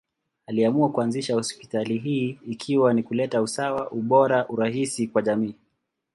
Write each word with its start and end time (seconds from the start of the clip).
Aliamua 0.47 0.91
kuanzisha 0.91 1.33
hospitali 1.35 1.97
hii 1.97 2.39
ikiwa 2.47 2.93
ni 2.93 3.03
kuleta 3.03 3.41
usawa, 3.41 3.91
ubora, 3.91 4.47
urahisi 4.49 5.07
kwa 5.07 5.21
jamii. 5.21 5.55